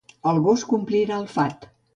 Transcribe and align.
El 0.31 0.39
gos 0.47 0.63
complirà 0.71 1.21
el 1.25 1.31
fat 1.39 1.73